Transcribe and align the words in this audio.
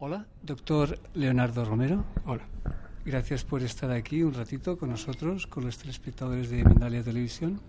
Doctor 0.00 0.96
Leonardo 1.14 1.64
Romero. 1.64 2.04
Hola. 2.24 2.44
Gracias 3.04 3.42
por 3.42 3.64
estar 3.64 3.90
aquí 3.90 4.22
un 4.22 4.32
ratito 4.32 4.78
con 4.78 4.90
nosotros, 4.90 5.48
con 5.48 5.64
los 5.64 5.76
telespectadores 5.76 6.50
de 6.50 6.62
Mindalia 6.62 7.02
Televisión. 7.02 7.60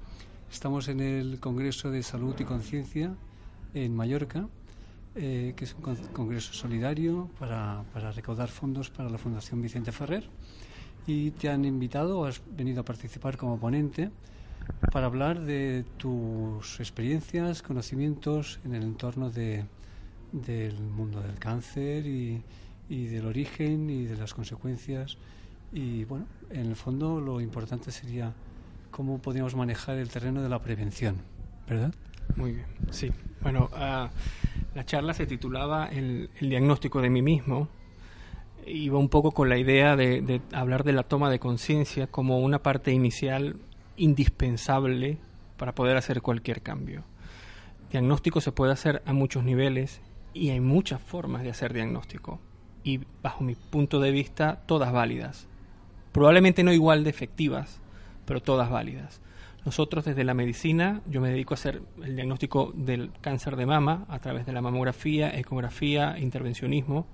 Estamos 0.52 0.90
en 0.90 1.00
el 1.00 1.40
Congreso 1.40 1.90
de 1.90 2.04
Salud 2.04 2.36
y 2.40 2.44
Conciencia 2.44 3.16
en 3.73 3.96
Mallorca, 3.96 4.48
eh, 5.16 5.54
que 5.58 5.64
es 5.64 5.73
un 5.73 5.96
congreso 6.14 6.54
solidario 6.54 7.32
para, 7.40 7.84
para, 7.94 8.12
recaudar 8.12 8.50
fondos 8.50 8.92
para 8.92 9.09
la 9.09 9.18
Fundación 9.18 9.59
Vicente 9.64 9.92
Ferrer. 9.92 10.30
Y 11.08 11.32
te 11.32 11.50
han 11.50 11.66
invitado, 11.66 12.26
has 12.26 12.44
venido 12.56 12.82
a 12.82 12.86
participar 12.86 13.38
como 13.38 13.59
ponente 13.59 14.12
para 14.92 15.08
hablar 15.08 15.40
de 15.40 15.84
tus 15.98 16.80
experiencias, 16.80 17.64
conocimientos 17.64 18.59
en 18.64 18.75
el 18.75 18.84
entorno 18.84 19.31
de, 19.31 19.66
del 20.31 20.80
mundo 20.80 21.22
del 21.22 21.38
cáncer 21.39 22.05
y, 22.05 22.41
del 22.88 23.25
origen 23.25 23.89
y 23.89 24.05
de 24.05 24.17
las 24.17 24.33
consecuencias. 24.33 25.17
Y 25.72 26.05
bueno, 26.05 26.25
en 26.49 26.66
el 26.67 26.75
fondo 26.75 27.19
lo 27.22 27.41
importante 27.41 27.91
sería 27.91 28.33
cómo 28.91 29.19
podríamos 29.19 29.55
manejar 29.55 29.97
el 29.97 30.09
terreno 30.09 30.41
de 30.41 30.50
la 30.50 30.59
prevención, 30.59 31.17
¿verdad? 31.67 31.94
Muy 32.35 32.53
bien, 32.53 32.66
sí. 32.91 33.11
Bueno, 33.41 33.69
uh, 33.73 34.09
la 34.75 34.85
charla 34.85 35.13
se 35.13 35.25
titulaba 35.25 35.88
el, 35.88 36.30
diagnóstico 36.39 37.02
de 37.02 37.09
mí 37.09 37.22
mismo. 37.22 37.67
Iba 38.66 38.97
un 38.97 39.09
poco 39.09 39.31
con 39.31 39.50
la 39.50 39.57
idea 39.57 39.95
de, 39.95 40.22
de 40.22 40.41
hablar 40.52 40.83
de 40.83 40.94
la 40.94 41.03
toma 41.03 41.30
de 41.30 41.39
conciencia 41.39 42.07
como 42.07 42.39
una 42.39 42.61
parte 42.61 42.91
inicial 42.91 43.57
indispensable 43.97 45.17
para 45.57 45.73
poder 45.73 45.97
hacer 45.97 46.22
cualquier 46.22 46.61
cambio. 46.61 47.03
Diagnóstico 47.91 48.41
se 48.41 48.52
puede 48.52 48.72
hacer 48.72 49.02
a 49.05 49.13
muchos 49.13 49.44
niveles 49.44 50.02
y 50.33 50.49
hay 50.49 50.59
muchas 50.59 51.02
formas 51.02 51.44
de 51.44 51.49
hacer 51.49 51.73
diagnóstico 51.73 52.39
y 52.83 53.02
bajo 53.22 53.44
mi 53.44 53.55
punto 53.55 53.99
de 53.99 54.11
vista 54.11 54.61
todas 54.66 54.91
válidas. 54.91 55.47
Probablemente 56.11 56.63
no 56.63 56.73
igual 56.73 57.03
de 57.03 57.09
efectivas, 57.09 57.81
pero 58.25 58.41
todas 58.41 58.69
válidas. 58.69 59.22
Nosotros 59.66 60.05
desde 60.05 60.23
la 60.23 60.33
medicina, 60.33 61.02
yo 61.07 61.22
me 61.22 61.30
dedico 61.30 61.53
a 61.53 61.55
hacer 61.55 61.81
el 62.03 62.16
diagnóstico 62.16 62.72
del 62.75 63.11
cáncer 63.22 63.55
de 63.55 63.66
mama 63.66 64.05
a 64.07 64.19
través 64.19 64.45
de 64.45 64.53
la 64.53 64.61
mamografía, 64.61 65.38
ecografía, 65.38 66.17
intervencionismo, 66.17 67.05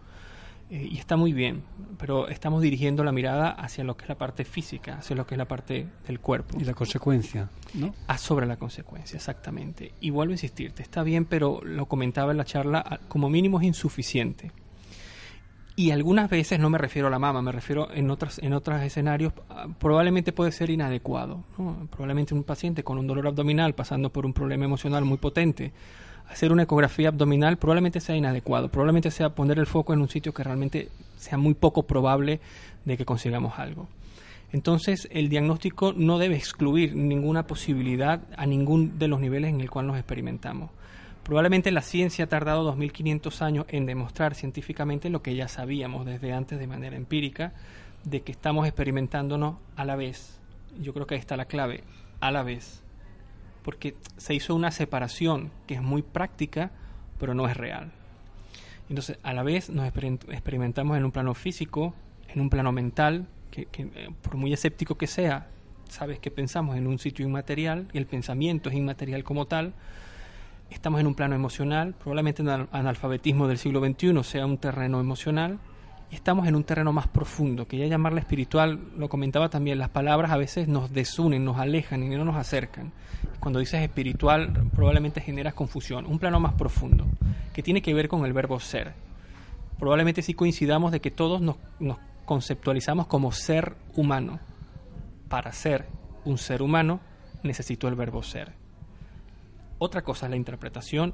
eh, 0.70 0.90
y 0.92 0.98
está 0.98 1.16
muy 1.16 1.32
bien, 1.32 1.64
pero 2.00 2.28
estamos 2.28 2.62
dirigiendo 2.62 3.04
la 3.04 3.12
mirada 3.12 3.50
hacia 3.52 3.84
lo 3.84 3.96
que 3.96 4.04
es 4.06 4.10
la 4.10 4.18
parte 4.18 4.46
física, 4.46 4.98
hacia 4.98 5.16
lo 5.16 5.28
que 5.28 5.36
es 5.36 5.38
la 5.38 5.48
parte 5.48 5.88
del 6.08 6.20
cuerpo. 6.20 6.58
Y 6.60 6.64
la 6.64 6.74
consecuencia, 6.74 7.50
¿no? 7.76 7.94
Ah, 8.08 8.18
sobre 8.18 8.48
la 8.48 8.58
consecuencia, 8.58 9.16
exactamente. 9.16 9.94
Y 10.02 10.10
vuelvo 10.10 10.32
a 10.32 10.34
insistirte, 10.34 10.82
está 10.82 11.04
bien, 11.04 11.26
pero 11.26 11.62
lo 11.64 11.86
comentaba 11.86 12.32
en 12.32 12.38
la 12.38 12.46
charla, 12.46 13.00
como 13.08 13.30
mínimo 13.30 13.60
es 13.60 13.68
insuficiente. 13.68 14.52
Y 15.78 15.92
algunas 15.92 16.30
veces 16.30 16.58
no 16.58 16.70
me 16.70 16.78
refiero 16.78 17.10
a 17.10 17.12
la 17.12 17.20
mama, 17.20 17.42
me 17.42 17.52
refiero 17.52 17.92
en 17.94 18.10
otras 18.10 18.40
en 18.40 18.54
otros 18.54 18.82
escenarios, 18.82 19.34
ah, 19.50 19.68
probablemente 19.78 20.32
puede 20.32 20.52
ser 20.52 20.70
inadecuado. 20.70 21.44
Probablemente 21.92 22.34
un 22.34 22.44
paciente 22.44 22.84
con 22.84 22.98
un 22.98 23.06
dolor 23.06 23.28
abdominal 23.28 23.76
pasando 23.76 24.10
por 24.10 24.26
un 24.26 24.34
problema 24.34 24.64
emocional 24.64 25.04
muy 25.04 25.18
potente, 25.18 25.74
hacer 26.30 26.52
una 26.52 26.64
ecografía 26.64 27.10
abdominal 27.10 27.58
probablemente 27.58 28.00
sea 28.00 28.16
inadecuado, 28.16 28.70
probablemente 28.70 29.12
sea 29.12 29.30
poner 29.30 29.60
el 29.60 29.66
foco 29.66 29.94
en 29.94 30.02
un 30.02 30.10
sitio 30.10 30.34
que 30.34 30.44
realmente 30.44 30.90
sea 31.18 31.38
muy 31.38 31.54
poco 31.54 31.84
probable 31.84 32.40
de 32.86 32.98
que 32.98 33.06
consigamos 33.06 33.58
algo. 33.60 33.88
Entonces, 34.52 35.08
el 35.12 35.28
diagnóstico 35.28 35.94
no 35.94 36.18
debe 36.18 36.36
excluir 36.36 36.96
ninguna 36.96 37.46
posibilidad 37.46 38.22
a 38.38 38.46
ningún 38.46 38.98
de 38.98 39.08
los 39.08 39.20
niveles 39.20 39.50
en 39.50 39.60
el 39.60 39.70
cual 39.70 39.88
nos 39.88 39.98
experimentamos. 39.98 40.70
Probablemente 41.24 41.72
la 41.72 41.82
ciencia 41.82 42.26
ha 42.26 42.30
tardado 42.30 42.64
2500 42.64 43.42
años 43.42 43.66
en 43.70 43.86
demostrar 43.86 44.36
científicamente 44.36 45.10
lo 45.10 45.24
que 45.24 45.36
ya 45.36 45.48
sabíamos 45.48 46.06
desde 46.06 46.32
antes 46.32 46.60
de 46.60 46.68
manera 46.68 46.96
empírica, 46.96 47.54
de 48.04 48.22
que 48.22 48.32
estamos 48.32 48.68
experimentándonos 48.68 49.56
a 49.76 49.86
la 49.86 49.96
vez. 49.96 50.40
Yo 50.80 50.94
creo 50.94 51.08
que 51.08 51.16
ahí 51.16 51.20
está 51.20 51.36
la 51.36 51.46
clave, 51.46 51.84
a 52.20 52.32
la 52.32 52.44
vez. 52.44 52.85
Porque 53.66 53.96
se 54.18 54.36
hizo 54.36 54.54
una 54.54 54.70
separación 54.70 55.52
que 55.66 55.74
es 55.74 55.82
muy 55.82 56.04
práctica, 56.04 56.72
pero 57.20 57.34
no 57.34 57.48
es 57.48 57.58
real. 57.58 57.92
Entonces, 58.90 59.18
a 59.24 59.34
la 59.34 59.42
vez 59.42 59.72
nos 59.72 59.88
experimentamos 59.88 60.96
en 60.96 61.04
un 61.04 61.12
plano 61.12 61.34
físico, 61.34 61.96
en 62.30 62.42
un 62.42 62.52
plano 62.52 62.72
mental, 62.72 63.26
que, 63.50 63.66
que 63.66 63.90
eh, 63.96 64.10
por 64.22 64.36
muy 64.36 64.54
escéptico 64.54 64.96
que 64.96 65.08
sea, 65.08 65.48
sabes 65.90 66.20
que 66.20 66.30
pensamos 66.30 66.78
en 66.78 66.86
un 66.86 67.00
sitio 67.00 67.26
inmaterial, 67.26 67.88
y 67.92 67.98
el 67.98 68.06
pensamiento 68.06 68.70
es 68.70 68.76
inmaterial 68.76 69.24
como 69.24 69.48
tal, 69.48 69.74
estamos 70.70 71.00
en 71.00 71.08
un 71.08 71.16
plano 71.16 71.34
emocional, 71.34 71.96
probablemente 71.96 72.44
en 72.44 72.50
el 72.50 72.68
analfabetismo 72.72 73.48
del 73.48 73.58
siglo 73.58 73.84
XXI 73.84 74.24
sea 74.24 74.46
un 74.46 74.60
terreno 74.60 75.00
emocional, 75.00 75.58
y 76.12 76.16
estamos 76.16 76.48
en 76.48 76.56
un 76.56 76.64
terreno 76.64 76.94
más 76.94 77.08
profundo, 77.08 77.68
que 77.68 77.78
ya 77.78 77.88
llamarle 77.88 78.20
espiritual, 78.20 78.80
lo 78.98 79.10
comentaba 79.10 79.50
también, 79.50 79.80
las 79.80 79.90
palabras 79.90 80.32
a 80.32 80.38
veces 80.38 80.68
nos 80.68 80.92
desunen, 80.92 81.44
nos 81.44 81.58
alejan 81.58 82.04
y 82.04 82.10
no 82.10 82.26
nos 82.26 82.36
acercan. 82.36 82.92
Cuando 83.40 83.60
dices 83.60 83.82
espiritual, 83.82 84.70
probablemente 84.74 85.22
generas 85.22 85.54
confusión, 85.54 86.06
un 86.06 86.20
plano 86.20 86.40
más 86.40 86.54
profundo, 86.54 87.06
que 87.54 87.64
tiene 87.64 87.82
que 87.82 87.94
ver 87.94 88.08
con 88.08 88.26
el 88.26 88.34
verbo 88.34 88.60
ser. 88.60 88.94
Probablemente 89.80 90.22
sí 90.22 90.34
coincidamos 90.34 90.92
de 90.92 91.02
que 91.02 91.12
todos 91.12 91.42
nos, 91.42 91.58
nos 91.80 91.98
conceptualizamos 92.26 93.08
como 93.08 93.32
ser 93.32 93.76
humano. 93.96 94.40
Para 95.28 95.52
ser 95.52 95.88
un 96.24 96.38
ser 96.38 96.62
humano, 96.62 97.00
necesito 97.44 97.88
el 97.88 97.96
verbo 97.96 98.24
ser 98.24 98.66
otra 99.78 100.04
cosa 100.04 100.26
es 100.26 100.30
la 100.30 100.36
interpretación 100.36 101.14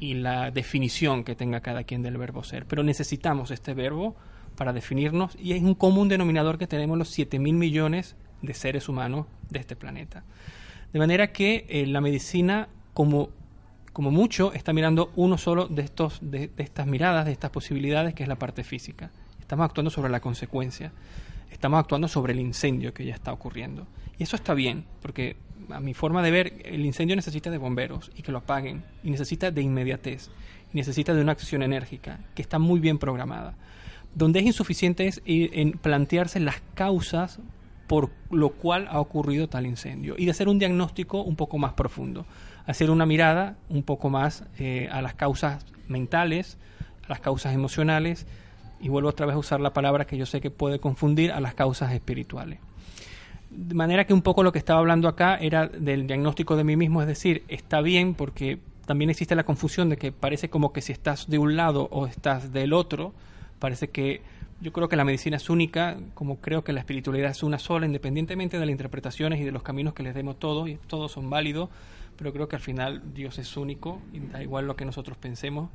y 0.00 0.14
la 0.14 0.50
definición 0.50 1.24
que 1.24 1.34
tenga 1.34 1.60
cada 1.60 1.84
quien 1.84 2.02
del 2.02 2.18
verbo 2.18 2.44
ser. 2.44 2.66
Pero 2.66 2.82
necesitamos 2.82 3.50
este 3.50 3.74
verbo 3.74 4.16
para 4.56 4.72
definirnos 4.72 5.36
y 5.40 5.52
es 5.52 5.62
un 5.62 5.74
común 5.74 6.08
denominador 6.08 6.58
que 6.58 6.66
tenemos 6.66 6.98
los 6.98 7.08
7 7.10 7.38
mil 7.38 7.54
millones 7.54 8.16
de 8.42 8.54
seres 8.54 8.88
humanos 8.88 9.26
de 9.50 9.60
este 9.60 9.76
planeta. 9.76 10.24
De 10.92 10.98
manera 10.98 11.32
que 11.32 11.66
eh, 11.68 11.86
la 11.86 12.00
medicina, 12.00 12.68
como, 12.94 13.30
como 13.92 14.10
mucho, 14.10 14.52
está 14.52 14.72
mirando 14.72 15.12
uno 15.16 15.38
solo 15.38 15.66
de, 15.66 15.82
estos, 15.82 16.18
de, 16.22 16.48
de 16.48 16.62
estas 16.62 16.86
miradas, 16.86 17.26
de 17.26 17.32
estas 17.32 17.50
posibilidades, 17.50 18.14
que 18.14 18.22
es 18.22 18.28
la 18.28 18.36
parte 18.36 18.64
física. 18.64 19.10
Estamos 19.40 19.64
actuando 19.64 19.90
sobre 19.90 20.10
la 20.10 20.20
consecuencia. 20.20 20.92
Estamos 21.50 21.80
actuando 21.80 22.08
sobre 22.08 22.32
el 22.32 22.40
incendio 22.40 22.94
que 22.94 23.04
ya 23.04 23.14
está 23.14 23.32
ocurriendo. 23.32 23.86
Y 24.18 24.22
eso 24.22 24.36
está 24.36 24.54
bien, 24.54 24.84
porque 25.00 25.36
a 25.70 25.80
mi 25.80 25.94
forma 25.94 26.22
de 26.22 26.30
ver, 26.30 26.62
el 26.64 26.84
incendio 26.84 27.16
necesita 27.16 27.50
de 27.50 27.58
bomberos 27.58 28.10
y 28.16 28.22
que 28.22 28.32
lo 28.32 28.38
apaguen, 28.38 28.82
y 29.02 29.10
necesita 29.10 29.50
de 29.50 29.62
inmediatez, 29.62 30.30
y 30.72 30.76
necesita 30.76 31.14
de 31.14 31.22
una 31.22 31.32
acción 31.32 31.62
enérgica 31.62 32.20
que 32.34 32.42
está 32.42 32.58
muy 32.58 32.80
bien 32.80 32.98
programada. 32.98 33.54
Donde 34.14 34.40
es 34.40 34.46
insuficiente 34.46 35.06
es 35.06 35.20
plantearse 35.80 36.40
las 36.40 36.60
causas 36.74 37.40
por 37.88 38.10
lo 38.30 38.50
cual 38.50 38.86
ha 38.90 39.00
ocurrido 39.00 39.48
tal 39.48 39.66
incendio 39.66 40.14
y 40.16 40.26
de 40.26 40.30
hacer 40.30 40.48
un 40.48 40.58
diagnóstico 40.58 41.22
un 41.22 41.34
poco 41.34 41.58
más 41.58 41.72
profundo, 41.72 42.26
hacer 42.66 42.90
una 42.90 43.06
mirada 43.06 43.56
un 43.70 43.82
poco 43.82 44.10
más 44.10 44.44
eh, 44.58 44.88
a 44.92 45.00
las 45.02 45.14
causas 45.14 45.64
mentales, 45.88 46.58
a 47.06 47.08
las 47.08 47.20
causas 47.20 47.54
emocionales 47.54 48.26
y 48.78 48.90
vuelvo 48.90 49.08
otra 49.08 49.26
vez 49.26 49.34
a 49.34 49.38
usar 49.38 49.60
la 49.60 49.72
palabra 49.72 50.06
que 50.06 50.18
yo 50.18 50.26
sé 50.26 50.40
que 50.40 50.50
puede 50.50 50.78
confundir 50.78 51.32
a 51.32 51.40
las 51.40 51.54
causas 51.54 51.92
espirituales. 51.92 52.60
De 53.50 53.74
manera 53.74 54.06
que 54.06 54.12
un 54.12 54.22
poco 54.22 54.42
lo 54.42 54.52
que 54.52 54.58
estaba 54.58 54.80
hablando 54.80 55.08
acá 55.08 55.36
era 55.36 55.66
del 55.66 56.06
diagnóstico 56.06 56.56
de 56.56 56.64
mí 56.64 56.76
mismo, 56.76 57.00
es 57.00 57.08
decir, 57.08 57.44
está 57.48 57.80
bien 57.80 58.14
porque 58.14 58.58
también 58.86 59.10
existe 59.10 59.34
la 59.34 59.44
confusión 59.44 59.88
de 59.88 59.96
que 59.96 60.12
parece 60.12 60.50
como 60.50 60.72
que 60.72 60.82
si 60.82 60.92
estás 60.92 61.28
de 61.28 61.38
un 61.38 61.56
lado 61.56 61.88
o 61.90 62.06
estás 62.06 62.52
del 62.52 62.72
otro, 62.72 63.12
parece 63.58 63.88
que 63.88 64.22
yo 64.60 64.72
creo 64.72 64.88
que 64.88 64.96
la 64.96 65.04
medicina 65.04 65.36
es 65.36 65.48
única, 65.50 65.98
como 66.14 66.40
creo 66.40 66.64
que 66.64 66.72
la 66.72 66.80
espiritualidad 66.80 67.30
es 67.30 67.42
una 67.42 67.58
sola, 67.58 67.86
independientemente 67.86 68.58
de 68.58 68.66
las 68.66 68.72
interpretaciones 68.72 69.40
y 69.40 69.44
de 69.44 69.52
los 69.52 69.62
caminos 69.62 69.94
que 69.94 70.02
les 70.02 70.14
demos 70.14 70.38
todos, 70.38 70.68
y 70.68 70.76
todos 70.86 71.12
son 71.12 71.30
válidos, 71.30 71.68
pero 72.16 72.32
creo 72.32 72.48
que 72.48 72.56
al 72.56 72.62
final 72.62 73.14
Dios 73.14 73.38
es 73.38 73.56
único, 73.56 74.00
y 74.12 74.18
da 74.18 74.42
igual 74.42 74.66
lo 74.66 74.74
que 74.74 74.84
nosotros 74.84 75.16
pensemos 75.16 75.70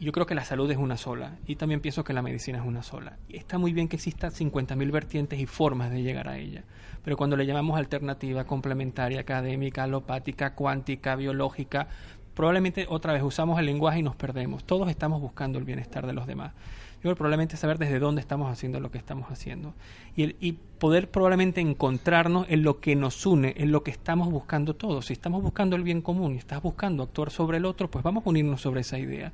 yo 0.00 0.12
creo 0.12 0.26
que 0.26 0.34
la 0.34 0.44
salud 0.44 0.70
es 0.70 0.78
una 0.78 0.96
sola 0.96 1.38
y 1.46 1.56
también 1.56 1.80
pienso 1.80 2.04
que 2.04 2.12
la 2.12 2.22
medicina 2.22 2.58
es 2.58 2.64
una 2.64 2.82
sola. 2.82 3.18
Está 3.28 3.58
muy 3.58 3.72
bien 3.72 3.88
que 3.88 3.96
existan 3.96 4.32
50.000 4.32 4.90
vertientes 4.90 5.38
y 5.38 5.46
formas 5.46 5.90
de 5.90 6.02
llegar 6.02 6.28
a 6.28 6.38
ella, 6.38 6.64
pero 7.04 7.16
cuando 7.16 7.36
le 7.36 7.46
llamamos 7.46 7.78
alternativa, 7.78 8.44
complementaria, 8.44 9.20
académica, 9.20 9.84
alopática, 9.84 10.54
cuántica, 10.54 11.14
biológica, 11.16 11.88
probablemente 12.34 12.86
otra 12.88 13.12
vez 13.12 13.22
usamos 13.22 13.58
el 13.58 13.66
lenguaje 13.66 14.00
y 14.00 14.02
nos 14.02 14.16
perdemos. 14.16 14.64
Todos 14.64 14.90
estamos 14.90 15.20
buscando 15.20 15.58
el 15.58 15.64
bienestar 15.64 16.06
de 16.06 16.12
los 16.12 16.26
demás. 16.26 16.52
Yo 16.96 17.08
creo 17.08 17.16
probablemente 17.16 17.56
saber 17.56 17.78
desde 17.78 17.98
dónde 17.98 18.20
estamos 18.20 18.50
haciendo 18.50 18.78
lo 18.78 18.92
que 18.92 18.98
estamos 18.98 19.28
haciendo 19.30 19.74
y, 20.14 20.22
el, 20.22 20.36
y 20.40 20.52
poder 20.52 21.10
probablemente 21.10 21.60
encontrarnos 21.60 22.46
en 22.48 22.62
lo 22.62 22.78
que 22.78 22.94
nos 22.94 23.26
une, 23.26 23.54
en 23.56 23.72
lo 23.72 23.82
que 23.82 23.90
estamos 23.90 24.30
buscando 24.30 24.74
todos. 24.74 25.06
Si 25.06 25.12
estamos 25.12 25.42
buscando 25.42 25.74
el 25.74 25.82
bien 25.82 26.00
común 26.00 26.34
y 26.34 26.38
estás 26.38 26.62
buscando 26.62 27.02
actuar 27.02 27.30
sobre 27.30 27.56
el 27.56 27.64
otro, 27.64 27.90
pues 27.90 28.04
vamos 28.04 28.24
a 28.24 28.30
unirnos 28.30 28.60
sobre 28.60 28.82
esa 28.82 28.98
idea 28.98 29.32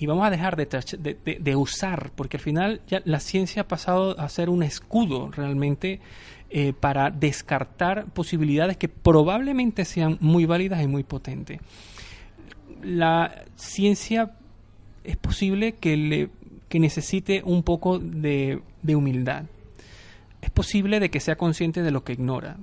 y 0.00 0.06
vamos 0.06 0.26
a 0.26 0.30
dejar 0.30 0.56
de, 0.56 1.38
de, 1.40 1.56
usar, 1.56 2.10
porque 2.16 2.38
al 2.38 2.42
final 2.42 2.80
ya 2.88 3.02
la 3.04 3.20
ciencia 3.20 3.62
ha 3.62 3.68
pasado 3.68 4.18
a 4.18 4.28
ser 4.28 4.48
un 4.48 4.62
escudo 4.62 5.30
realmente 5.30 6.00
eh, 6.48 6.72
para 6.72 7.10
descartar 7.10 8.06
posibilidades 8.06 8.78
que 8.78 8.88
probablemente 8.88 9.84
sean 9.84 10.16
muy 10.20 10.46
válidas 10.46 10.82
y 10.82 10.86
muy 10.86 11.04
potentes. 11.04 11.60
La 12.82 13.44
ciencia 13.56 14.32
es 15.04 15.18
posible 15.18 15.72
que 15.72 15.96
le 15.96 16.30
que 16.70 16.78
necesite 16.78 17.42
un 17.44 17.62
poco 17.64 17.98
de, 17.98 18.62
humildad. 18.86 19.44
Es 20.40 20.50
posible 20.50 21.00
de 21.00 21.10
que 21.10 21.20
sea 21.20 21.36
consciente 21.36 21.82
de 21.82 21.90
lo 21.90 22.04
que 22.04 22.12
ignora. 22.12 22.56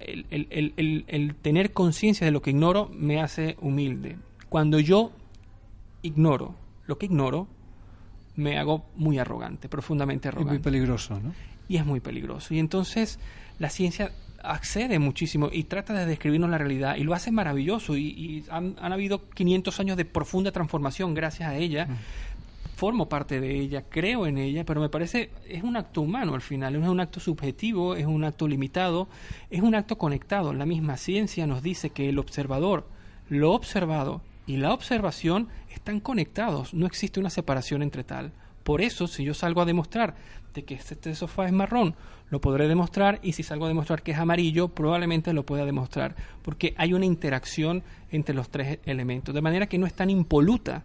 El, 0.00 1.34
tener 1.40 1.72
conciencia 1.72 2.26
de 2.26 2.32
lo 2.32 2.42
que 2.42 2.50
ignoro 2.50 2.90
me 2.92 3.22
hace 3.22 3.56
humilde. 3.60 4.18
Cuando 4.48 4.80
yo 4.80 5.12
ignoro 6.02 6.56
lo 6.86 6.98
que 6.98 7.06
ignoro, 7.06 7.48
me 8.36 8.58
hago 8.58 8.86
muy 8.96 9.18
arrogante, 9.18 9.68
profundamente 9.68 10.28
arrogante. 10.28 10.54
Y 10.54 10.58
muy 10.58 10.62
peligroso, 10.62 11.20
¿no? 11.20 11.32
Y 11.68 11.76
es 11.76 11.86
muy 11.86 12.00
peligroso. 12.00 12.52
Y 12.52 12.58
entonces 12.58 13.18
la 13.58 13.70
ciencia 13.70 14.12
accede 14.42 14.98
muchísimo 14.98 15.48
y 15.50 15.64
trata 15.64 15.94
de 15.94 16.06
describirnos 16.06 16.50
la 16.50 16.58
realidad 16.58 16.96
y 16.96 17.04
lo 17.04 17.14
hace 17.14 17.32
maravilloso 17.32 17.96
y, 17.96 18.44
han, 18.50 18.76
habido 18.78 19.28
500 19.30 19.80
años 19.80 19.96
de 19.96 20.04
profunda 20.04 20.52
transformación 20.52 21.14
gracias 21.14 21.48
a 21.48 21.56
ella. 21.56 21.86
Mm. 21.86 21.96
Formo 22.76 23.08
parte 23.08 23.40
de 23.40 23.58
ella, 23.60 23.84
creo 23.88 24.26
en 24.26 24.36
ella, 24.36 24.64
pero 24.64 24.80
me 24.80 24.88
parece 24.88 25.30
es 25.48 25.62
un 25.62 25.76
acto 25.76 26.00
humano 26.00 26.34
al 26.34 26.40
final, 26.40 26.74
es 26.74 26.88
un 26.88 26.98
acto 26.98 27.20
subjetivo, 27.20 27.94
es 27.94 28.04
un 28.04 28.24
acto 28.24 28.48
limitado, 28.48 29.08
es 29.48 29.62
un 29.62 29.76
acto 29.76 29.96
conectado. 29.96 30.52
La 30.52 30.66
misma 30.66 30.96
ciencia 30.96 31.46
nos 31.46 31.62
dice 31.62 31.90
que 31.90 32.08
el 32.08 32.18
observador, 32.18 32.88
lo 33.28 33.52
observado 33.52 34.22
y 34.46 34.56
la 34.58 34.72
observación 34.72 35.48
están 35.70 36.00
conectados, 36.00 36.74
no 36.74 36.86
existe 36.86 37.20
una 37.20 37.30
separación 37.30 37.82
entre 37.82 38.04
tal. 38.04 38.32
Por 38.62 38.80
eso, 38.80 39.06
si 39.06 39.24
yo 39.24 39.34
salgo 39.34 39.60
a 39.60 39.66
demostrar 39.66 40.14
de 40.54 40.64
que 40.64 40.74
este 40.74 41.14
sofá 41.14 41.46
es 41.46 41.52
marrón, 41.52 41.94
lo 42.30 42.40
podré 42.40 42.68
demostrar 42.68 43.20
y 43.22 43.32
si 43.32 43.42
salgo 43.42 43.66
a 43.66 43.68
demostrar 43.68 44.02
que 44.02 44.12
es 44.12 44.18
amarillo, 44.18 44.68
probablemente 44.68 45.32
lo 45.32 45.44
pueda 45.44 45.66
demostrar, 45.66 46.16
porque 46.42 46.74
hay 46.78 46.94
una 46.94 47.04
interacción 47.04 47.82
entre 48.10 48.34
los 48.34 48.48
tres 48.48 48.78
elementos, 48.84 49.34
de 49.34 49.42
manera 49.42 49.66
que 49.66 49.78
no 49.78 49.86
es 49.86 49.94
tan 49.94 50.10
impoluta 50.10 50.84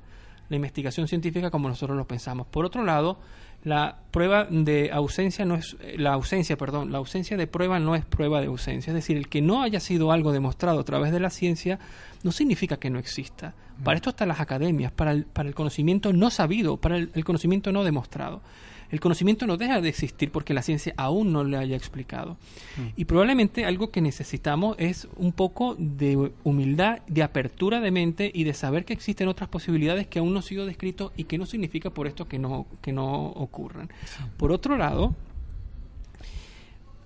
la 0.50 0.56
investigación 0.56 1.08
científica 1.08 1.52
como 1.52 1.70
nosotros 1.70 1.98
lo 1.98 2.08
pensamos. 2.08 2.48
Por 2.48 2.66
otro 2.66 2.84
lado, 2.84 3.20
la 3.64 3.98
prueba 4.12 4.46
de 4.46 4.90
ausencia 4.92 5.46
no 5.46 5.56
es 5.56 5.76
la 5.98 6.14
ausencia, 6.14 6.58
perdón, 6.58 6.92
la 6.92 6.98
ausencia 6.98 7.38
de 7.38 7.48
prueba 7.48 7.80
no 7.80 7.96
es 7.96 8.06
prueba 8.06 8.40
de 8.40 8.48
ausencia, 8.48 8.92
es 8.92 8.96
decir, 8.96 9.18
el 9.18 9.28
que 9.28 9.42
no 9.42 9.62
haya 9.62 9.80
sido 9.80 10.12
algo 10.12 10.32
demostrado 10.32 10.80
a 10.80 10.86
través 10.86 11.12
de 11.12 11.20
la 11.20 11.30
ciencia 11.30 11.80
no 12.24 12.32
significa 12.32 12.78
que 12.78 12.90
no 12.90 13.00
exista. 13.00 13.54
Para 13.84 13.98
esto 13.98 14.10
están 14.10 14.28
las 14.28 14.40
academias, 14.40 14.92
para 14.92 15.12
el, 15.12 15.26
para 15.26 15.48
el 15.48 15.56
conocimiento 15.56 16.12
no 16.14 16.30
sabido, 16.30 16.78
para 16.78 16.98
el 16.98 17.26
conocimiento 17.26 17.72
no 17.72 17.84
demostrado 17.84 18.42
el 18.91 19.00
conocimiento 19.00 19.45
no 19.45 19.57
deja 19.57 19.81
de 19.81 19.89
existir 19.89 20.31
porque 20.31 20.53
la 20.53 20.62
ciencia 20.62 20.94
aún 20.97 21.31
no 21.31 21.44
le 21.44 21.57
haya 21.57 21.75
explicado. 21.75 22.38
Mm. 22.77 22.88
Y 22.97 23.06
probablemente 23.06 23.65
algo 23.65 23.91
que 23.91 24.01
necesitamos 24.01 24.75
es 24.80 25.07
un 25.15 25.31
poco 25.31 25.75
de 25.77 26.31
humildad, 26.44 27.00
de 27.07 27.24
apertura 27.24 27.81
de 27.81 27.91
mente 27.91 28.31
y 28.33 28.44
de 28.44 28.53
saber 28.53 28.86
que 28.86 28.94
existen 28.94 29.27
otras 29.27 29.50
posibilidades 29.50 30.07
que 30.07 30.19
aún 30.19 30.33
no 30.33 30.39
han 30.39 30.44
sido 30.44 30.65
descritas 30.65 31.09
y 31.15 31.25
que 31.25 31.38
no 31.38 31.45
significa 31.45 31.91
por 31.91 32.07
esto 32.07 32.27
que 32.27 32.39
no, 32.39 32.65
que 32.81 32.91
no 32.91 33.27
ocurran. 33.27 33.89
Por 34.38 34.51
otro 34.51 34.75
lado, 34.75 35.15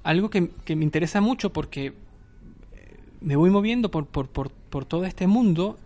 algo 0.03 0.29
que, 0.29 0.41
me 0.41 0.83
interesa 0.83 1.19
mucho 1.19 1.51
porque 1.51 1.87
eh, 1.87 1.93
me 3.19 3.35
voy 3.35 3.49
moviendo 3.49 3.91
por, 3.91 4.05
por, 4.05 4.27
por, 4.27 4.51
por 4.51 4.85
todo 4.85 5.05
este 5.05 5.27
mundo 5.27 5.77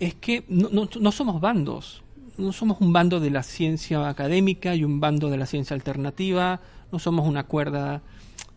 es 0.00 0.14
que 0.14 0.44
no, 0.48 0.68
no, 0.70 0.88
no 1.00 1.12
somos 1.12 1.40
bandos 1.40 2.03
no 2.36 2.52
somos 2.52 2.80
un 2.80 2.92
bando 2.92 3.20
de 3.20 3.30
la 3.30 3.42
ciencia 3.42 4.08
académica 4.08 4.74
y 4.74 4.84
un 4.84 5.00
bando 5.00 5.30
de 5.30 5.36
la 5.36 5.46
ciencia 5.46 5.74
alternativa, 5.74 6.60
no 6.90 6.98
somos 6.98 7.28
una 7.28 7.44
cuerda 7.44 8.02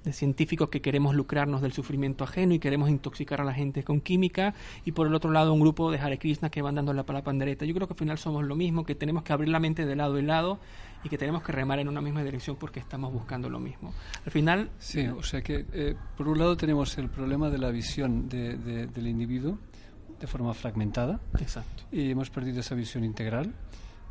de 0.04 0.14
científicos 0.14 0.70
que 0.70 0.82
queremos 0.82 1.16
lucrarnos 1.16 1.62
del 1.62 1.74
sufrimiento 1.74 2.24
ajeno 2.24 2.54
y 2.54 2.60
queremos 2.60 2.90
intoxicar 2.90 3.42
a 3.42 3.44
la 3.44 3.54
gente 3.54 3.84
con 3.84 4.00
química, 4.00 4.54
y 4.86 4.94
por 4.94 5.06
el 5.08 5.14
otro 5.14 5.32
lado 5.32 5.54
un 5.54 5.60
grupo 5.60 5.92
de 5.92 6.00
Hare 6.00 6.18
Krishna 6.18 6.50
que 6.50 6.62
van 6.62 6.76
dando 6.76 6.94
la 6.94 7.04
pandereta. 7.04 7.66
Yo 7.66 7.74
creo 7.74 7.88
que 7.88 7.94
al 7.94 8.00
final 8.00 8.18
somos 8.18 8.46
lo 8.46 8.56
mismo, 8.56 8.86
que 8.86 8.96
tenemos 8.96 9.24
que 9.24 9.34
abrir 9.34 9.50
la 9.50 9.60
mente 9.60 9.86
de 9.86 9.96
lado 9.96 10.18
en 10.18 10.28
lado 10.28 10.60
y 11.04 11.10
que 11.10 11.18
tenemos 11.18 11.44
que 11.44 11.52
remar 11.52 11.80
en 11.80 11.90
una 11.90 12.02
misma 12.02 12.24
dirección 12.24 12.56
porque 12.56 12.80
estamos 12.80 13.14
buscando 13.14 13.50
lo 13.50 13.60
mismo. 13.60 13.94
Al 14.26 14.32
final... 14.32 14.70
Sí, 14.80 15.08
o 15.08 15.24
sea 15.24 15.42
que 15.42 15.66
eh, 15.74 15.96
por 16.16 16.28
un 16.28 16.40
lado 16.40 16.58
tenemos 16.58 16.98
el 16.98 17.10
problema 17.10 17.50
de 17.50 17.58
la 17.58 17.70
visión 17.70 18.30
del 18.30 19.08
individuo 19.08 19.58
de 20.20 20.28
forma 20.28 20.54
fragmentada. 20.54 21.20
Exacto. 21.40 21.84
Y 21.92 22.12
hemos 22.12 22.30
perdido 22.30 22.60
esa 22.60 22.76
visión 22.76 23.04
integral 23.04 23.54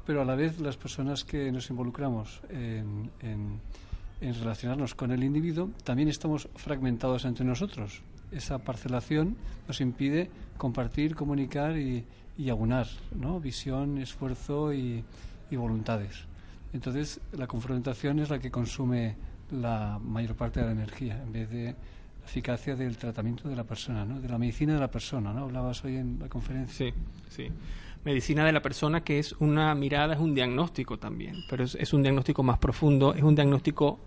pero 0.07 0.23
a 0.23 0.25
la 0.25 0.37
vez 0.37 0.61
las 0.61 0.77
personas 0.77 1.25
que 1.25 1.51
nos 1.51 1.69
involucramos 1.69 2.41
en, 2.49 3.11
relacionarnos 4.21 4.95
con 4.95 5.11
el 5.11 5.23
individuo 5.25 5.71
también 5.85 6.09
estamos 6.09 6.49
fragmentados 6.55 7.25
entre 7.25 7.45
nosotros. 7.45 8.03
Esa 8.31 8.59
parcelación 8.59 9.37
nos 9.67 9.81
impide 9.81 10.31
compartir, 10.57 11.17
comunicar 11.17 11.77
y, 11.77 12.05
y 12.39 12.49
aunar 12.49 12.87
¿no? 13.15 13.41
visión, 13.41 13.99
esfuerzo 13.99 14.73
y, 14.73 15.05
voluntades. 15.51 16.25
Entonces, 16.73 17.21
la 17.33 17.47
confrontación 17.47 18.19
es 18.19 18.31
la 18.31 18.39
que 18.39 18.51
consume 18.51 19.17
la 19.51 19.99
mayor 20.03 20.35
parte 20.35 20.61
de 20.61 20.67
la 20.67 20.73
energía, 20.73 21.23
en 21.23 21.33
vez 21.33 21.51
de 21.51 21.75
eficacia 22.27 22.77
del 22.77 22.97
tratamiento 22.99 23.49
de 23.49 23.57
la 23.57 23.65
persona, 23.65 24.05
¿no? 24.05 24.21
de 24.21 24.29
la 24.29 24.39
medicina 24.39 24.75
de 24.75 24.81
la 24.81 24.91
persona. 24.91 25.33
¿no? 25.33 25.45
Hablabas 25.45 25.85
hoy 25.85 25.97
en 25.97 26.19
la 26.21 26.29
conferencia. 26.29 26.87
Sí, 26.87 26.95
sí 27.31 27.51
medicina 28.07 28.45
de 28.47 28.53
la 28.53 28.63
persona 28.63 29.03
que 29.03 29.19
es 29.19 29.33
una 29.41 29.75
mirada, 29.75 30.15
es 30.15 30.21
un 30.21 30.33
diagnóstico 30.33 30.97
también, 30.97 31.35
pero 31.51 31.65
es, 31.65 31.93
un 31.93 32.03
diagnóstico 32.03 32.45
más 32.45 32.57
profundo, 32.59 33.13
es 33.15 33.23
un 33.25 33.35
diagnóstico 33.35 33.99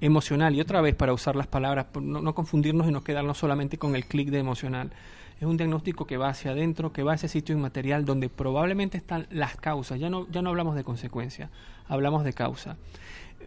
emocional. 0.00 0.54
Y 0.54 0.60
otra 0.60 0.80
vez, 0.80 0.94
para 0.94 1.12
usar 1.12 1.34
las 1.34 1.48
palabras, 1.48 1.86
no, 2.00 2.22
no 2.22 2.32
confundirnos 2.32 2.88
y 2.88 2.92
no 2.92 3.02
quedarnos 3.02 3.38
solamente 3.38 3.76
con 3.76 3.96
el 3.96 4.06
clic 4.06 4.30
de 4.30 4.38
emocional. 4.38 4.92
Es 5.40 5.46
un 5.46 5.56
diagnóstico 5.56 6.06
que 6.06 6.16
va 6.16 6.28
hacia 6.28 6.52
adentro, 6.52 6.92
que 6.92 7.02
va 7.02 7.12
a 7.12 7.14
ese 7.16 7.26
sitio 7.26 7.56
inmaterial 7.56 8.04
donde 8.04 8.28
probablemente 8.28 8.96
están 8.96 9.26
las 9.30 9.56
causas. 9.56 9.98
Ya 9.98 10.10
no, 10.10 10.28
ya 10.30 10.42
no 10.42 10.50
hablamos 10.50 10.76
de 10.76 10.84
consecuencia, 10.84 11.50
hablamos 11.88 12.22
de 12.22 12.32
causa. 12.32 12.76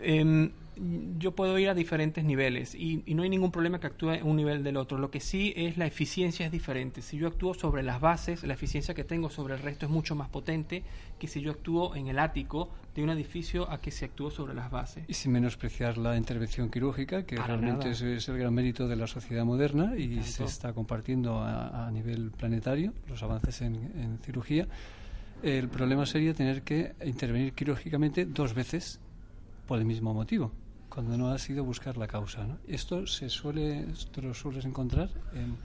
Em, 0.02 0.52
yo 0.76 1.36
puedo 1.36 1.58
ir 1.60 1.70
a 1.70 1.74
diferentes 1.74 2.24
niveles 2.24 2.76
y, 2.76 3.04
no 3.14 3.24
hay 3.24 3.30
ningún 3.30 3.52
problema 3.52 3.80
que 3.80 3.88
actúe 3.88 4.20
un 4.24 4.36
nivel 4.36 4.64
del 4.64 4.78
otro. 4.78 4.98
Lo 4.98 5.12
que 5.12 5.20
sí 5.20 5.54
es 5.56 5.78
la 5.78 5.86
eficiencia 5.86 6.46
es 6.46 6.52
diferente. 6.52 7.02
Si 7.02 7.18
yo 7.18 7.28
actúo 7.28 7.54
sobre 7.54 7.84
las 7.84 8.02
bases, 8.02 8.44
la 8.44 8.54
eficiencia 8.54 8.94
que 8.94 9.04
tengo 9.04 9.30
sobre 9.30 9.54
el 9.54 9.62
resto 9.62 9.86
es 9.86 9.92
mucho 9.92 10.16
más 10.16 10.30
potente 10.30 10.84
que 11.20 11.28
si 11.28 11.42
yo 11.42 11.52
actúo 11.52 11.96
en 11.96 12.08
el 12.08 12.18
ático 12.18 12.70
de 12.96 13.04
un 13.04 13.10
edificio 13.10 13.70
a 13.70 13.80
que 13.80 13.92
si 13.92 14.06
actúo 14.06 14.32
sobre 14.32 14.54
las 14.54 14.72
bases. 14.72 15.06
Y 15.08 15.14
sin 15.14 15.32
menospreciar 15.32 15.98
la 15.98 16.18
intervención 16.18 16.70
quirúrgica, 16.70 17.24
que 17.24 17.36
realmente 17.36 17.92
es, 17.92 18.02
el 18.02 18.38
gran 18.38 18.54
mérito 18.54 18.88
de 18.88 18.96
la 18.96 19.08
sociedad 19.08 19.46
moderna 19.46 19.96
y 19.96 20.24
se 20.24 20.44
está 20.44 20.74
compartiendo 20.74 21.40
a, 21.42 21.90
nivel 21.92 22.32
planetario 22.32 22.94
los 23.08 23.22
avances 23.22 23.62
en, 23.62 23.76
en 23.76 24.18
cirugía. 24.24 24.68
El 25.44 25.70
problema 25.70 26.06
sería 26.06 26.34
tener 26.34 26.64
que 26.64 26.94
intervenir 27.06 27.54
quirúrgicamente 27.54 28.26
dos 28.26 28.54
veces 28.54 29.00
por 29.68 29.78
el 29.78 29.86
mismo 29.86 30.14
motivo 30.14 30.52
cuando 30.94 31.18
no 31.18 31.30
ha 31.30 31.38
sido 31.40 31.64
buscar 31.64 31.98
la 31.98 32.08
causa. 32.08 32.46
¿no? 32.46 32.58
Esto 32.68 33.08
se 33.08 33.30
suele, 33.30 33.86
esto 33.92 34.22
lo 34.22 34.34
sueles 34.34 34.64
encontrar 34.66 35.10
en, 35.34 35.58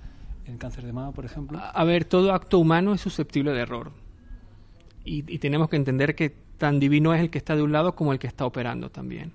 en 0.50 0.56
cáncer 0.56 0.84
de 0.84 0.92
mama, 0.92 1.12
por 1.12 1.26
ejemplo. 1.26 1.60
A 1.62 1.84
ver, 1.84 2.06
todo 2.06 2.32
acto 2.32 2.58
humano 2.58 2.94
es 2.94 3.00
susceptible 3.02 3.52
de 3.52 3.60
error. 3.60 3.92
Y, 5.04 5.24
y, 5.32 5.38
tenemos 5.38 5.68
que 5.68 5.76
entender 5.76 6.14
que 6.14 6.34
tan 6.58 6.80
divino 6.80 7.14
es 7.14 7.20
el 7.20 7.30
que 7.30 7.38
está 7.38 7.56
de 7.56 7.62
un 7.62 7.72
lado 7.72 7.94
como 7.94 8.12
el 8.12 8.18
que 8.18 8.26
está 8.26 8.46
operando 8.46 8.90
también. 8.90 9.32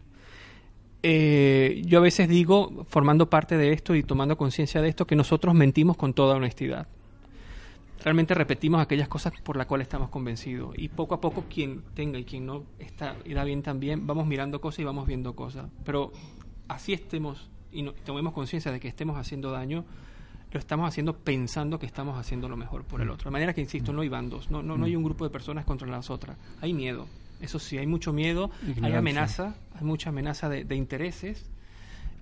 Eh, 1.04 1.82
yo 1.86 2.00
a 2.00 2.02
veces 2.02 2.28
digo, 2.28 2.86
formando 2.90 3.30
parte 3.30 3.58
de 3.58 3.74
esto 3.74 3.96
y 3.96 4.04
tomando 4.04 4.38
conciencia 4.38 4.82
de 4.82 4.90
esto, 4.90 5.06
que 5.06 5.16
nosotros 5.16 5.54
mentimos 5.54 5.98
con 5.98 6.14
toda 6.14 6.36
honestidad 6.36 6.88
realmente 8.04 8.34
repetimos 8.34 8.82
aquellas 8.82 9.08
cosas 9.08 9.34
por 9.44 9.58
las 9.58 9.66
cuales 9.66 9.86
estamos 9.86 10.10
convencidos. 10.10 10.76
Y 10.78 10.90
poco 10.90 11.16
a 11.16 11.22
poco, 11.22 11.46
quien 11.50 11.82
tenga 11.94 12.20
y 12.20 12.26
quien 12.26 12.46
no 12.46 12.64
está 12.78 13.16
y 13.26 13.34
da 13.34 13.44
bien 13.44 13.64
también, 13.64 14.06
vamos 14.06 14.28
mirando 14.28 14.60
cosas 14.60 14.80
y 14.80 14.84
vamos 14.84 15.08
viendo 15.08 15.36
cosas. 15.36 15.70
Pero 15.86 16.12
así 16.68 16.94
estemos 16.94 17.50
y 17.72 17.82
no, 17.82 17.94
tomemos 17.94 18.34
conciencia 18.34 18.72
de 18.72 18.80
que 18.80 18.88
estemos 18.88 19.18
haciendo 19.18 19.52
daño, 19.52 19.86
lo 20.52 20.60
estamos 20.60 20.88
haciendo 20.88 21.18
pensando 21.18 21.80
que 21.80 21.88
estamos 21.88 22.18
haciendo 22.20 22.48
lo 22.48 22.58
mejor 22.58 22.84
por 22.84 23.02
el 23.02 23.10
otro. 23.10 23.30
De 23.30 23.32
manera 23.32 23.54
que, 23.54 23.62
insisto, 23.62 23.92
no 23.92 24.02
hay 24.02 24.10
bandos, 24.10 24.52
no, 24.52 24.62
no, 24.62 24.78
no 24.78 24.86
hay 24.86 24.96
un 24.96 25.04
grupo 25.04 25.24
de 25.24 25.32
personas 25.32 25.66
contra 25.66 25.88
las 25.88 26.12
otras. 26.12 26.38
Hay 26.62 26.74
miedo, 26.74 27.08
eso 27.42 27.58
sí, 27.58 27.78
hay 27.78 27.88
mucho 27.88 28.14
miedo, 28.14 28.52
hay 28.82 28.94
amenaza, 28.94 29.56
hay 29.74 29.84
mucha 29.84 30.10
amenaza 30.10 30.50
de, 30.50 30.76
intereses. 30.76 31.50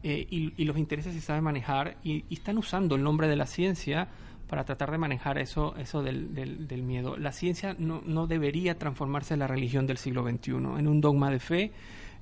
Eh, 0.04 0.26
y, 0.30 0.64
los 0.64 0.78
intereses 0.78 1.14
se 1.14 1.22
saben 1.22 1.44
manejar 1.44 1.98
y 2.04 2.24
están 2.34 2.58
usando 2.58 2.96
el 2.96 3.04
nombre 3.04 3.28
de 3.28 3.36
la 3.36 3.46
ciencia 3.46 4.08
para 4.52 4.66
tratar 4.66 4.92
de 4.92 4.98
manejar 4.98 5.38
eso, 5.38 5.76
eso 5.78 6.04
del, 6.04 6.84
miedo. 6.84 7.16
La 7.16 7.32
ciencia 7.32 7.74
no, 7.80 8.04
no, 8.06 8.28
debería 8.28 8.78
transformarse 8.78 9.34
en 9.34 9.40
la 9.40 9.48
religión 9.48 9.88
del 9.88 9.98
siglo 9.98 10.30
XXI, 10.30 10.52
en 10.78 10.90
un 10.90 11.00
dogma 11.00 11.32
de 11.32 11.40
fe, 11.40 11.72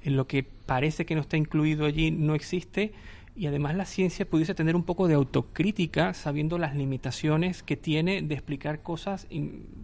en 0.04 0.16
lo 0.16 0.28
que 0.28 0.44
parece 0.44 1.08
que 1.08 1.16
no 1.16 1.22
está 1.22 1.38
incluido 1.38 1.88
allí 1.88 2.12
no 2.12 2.36
existe, 2.36 2.94
y 3.36 3.48
además 3.48 3.74
la 3.74 3.86
ciencia 3.86 4.30
pudiese 4.30 4.54
tener 4.54 4.76
un 4.76 4.84
poco 4.84 5.08
de 5.08 5.16
autocrítica 5.16 6.14
sabiendo 6.14 6.60
las 6.60 6.76
limitaciones 6.76 7.64
que 7.64 7.76
tiene 7.76 8.22
de 8.22 8.36
explicar 8.36 8.84
cosas 8.84 9.26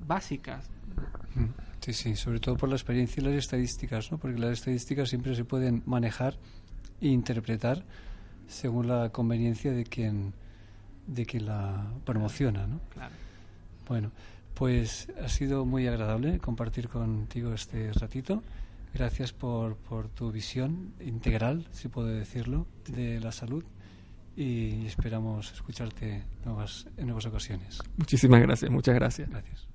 básicas. 0.06 0.70
Mm, 1.34 1.46
sí, 1.80 1.94
sí, 1.94 2.16
sobre 2.16 2.40
todo 2.40 2.58
por 2.58 2.70
la 2.70 2.76
experiencia 2.76 3.22
y 3.22 3.26
las 3.26 3.34
estadísticas, 3.34 4.12
¿no? 4.12 4.20
porque 4.20 4.38
las 4.38 4.52
estadísticas 4.52 5.10
siempre 5.10 5.34
se 5.34 5.46
pueden 5.46 5.82
manejar 5.88 6.38
e 7.02 7.08
interpretar 7.08 7.84
según 8.48 8.88
la 8.88 9.10
conveniencia 9.10 9.72
de 9.72 9.84
quien 9.84 10.36
de 11.08 11.26
que 11.26 11.40
la 11.40 11.86
promociona, 12.06 12.68
¿no? 12.68 12.80
Bueno, 13.88 14.12
pues 14.54 15.08
ha 15.22 15.30
sido 15.30 15.66
muy 15.66 15.88
agradable 15.88 16.40
compartir 16.40 16.90
contigo 16.90 17.54
este 17.54 17.92
ratito. 17.94 18.44
Gracias 18.94 19.34
por, 19.34 19.76
por 19.76 20.08
tu 20.08 20.32
visión 20.32 20.94
integral, 21.02 21.68
si 21.72 21.90
puedo 21.90 22.08
decirlo, 22.08 22.66
de 22.88 23.20
la 23.20 23.32
salud 23.32 23.64
y 24.36 24.86
esperamos 24.86 25.52
escucharte 25.54 26.24
nuevas, 26.44 26.88
en 26.98 27.06
nuevas 27.08 27.26
ocasiones. 27.26 27.80
Muchísimas 27.98 28.42
gracias, 28.42 28.72
muchas 28.72 28.96
gracias. 28.96 29.30
Gracias. 29.30 29.68